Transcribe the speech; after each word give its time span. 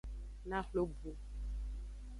Naxwle 0.49 0.81
bu. 1.01 1.11